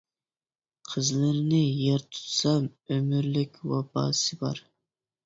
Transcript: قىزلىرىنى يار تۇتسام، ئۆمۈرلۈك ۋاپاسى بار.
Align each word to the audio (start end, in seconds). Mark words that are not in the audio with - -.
قىزلىرىنى 0.93 1.59
يار 1.59 2.05
تۇتسام، 2.15 2.65
ئۆمۈرلۈك 2.95 3.61
ۋاپاسى 3.73 4.39
بار. 4.41 4.65